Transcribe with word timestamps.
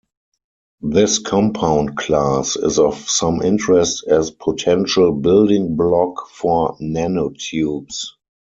This 0.81 1.19
compound 1.19 1.95
class 1.95 2.55
is 2.55 2.79
of 2.79 3.07
some 3.07 3.39
interest 3.43 4.03
as 4.07 4.31
potential 4.31 5.11
building 5.11 5.75
block 5.75 6.27
for 6.27 6.75
nanotubes. 6.79 8.07